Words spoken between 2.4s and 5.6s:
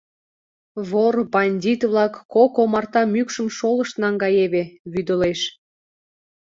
омарта мӱкшым шолышт наҥгаеве,— вӱдылеш.